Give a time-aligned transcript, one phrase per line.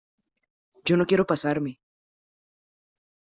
[0.85, 1.73] yo no quiero pasarme